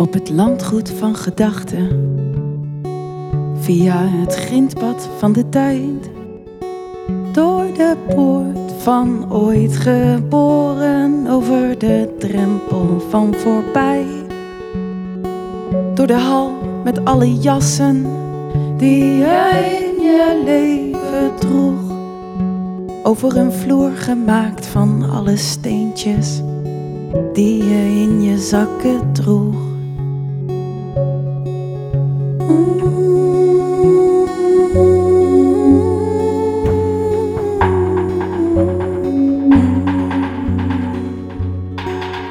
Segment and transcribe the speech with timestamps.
[0.00, 1.88] Op het landgoed van gedachten,
[3.54, 6.10] via het grindpad van de tijd,
[7.32, 14.06] door de poort van ooit geboren, over de drempel van voorbij,
[15.94, 16.52] door de hal
[16.84, 18.06] met alle jassen
[18.76, 21.80] die jij in je leven droeg,
[23.02, 26.42] over een vloer gemaakt van alle steentjes
[27.32, 29.69] die je in je zakken droeg.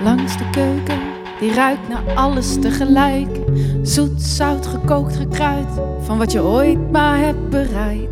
[0.04, 1.00] Langs de keuken,
[1.40, 3.40] die ruikt naar alles tegelijk.
[3.82, 5.68] Zoet, zout, gekookt, gekruid,
[6.00, 8.12] van wat je ooit maar hebt bereid.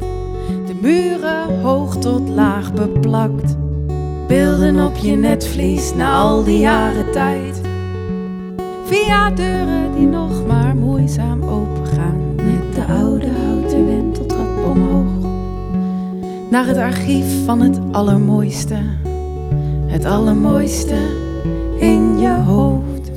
[0.68, 3.56] De muren hoog tot laag beplakt.
[4.28, 7.62] Beelden op je netvlies na al die jaren tijd.
[8.86, 11.56] Via deuren die nog maar moeizaam opengaan.
[16.50, 18.78] Naar het archief van het allermooiste.
[19.86, 20.95] Het allermooiste
[21.80, 23.12] in je hoofd.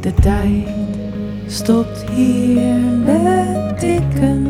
[0.00, 0.68] De tijd
[1.46, 4.44] stopt hier met tikken.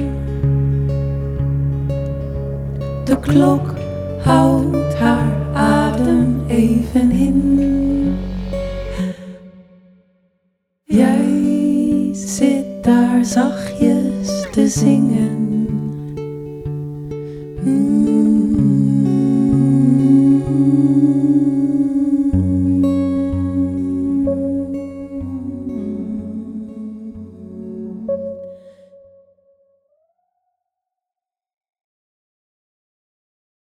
[3.05, 3.75] De klok
[4.22, 8.19] houdt haar adem even in.
[10.84, 15.64] Jij zit daar zachtjes te zingen.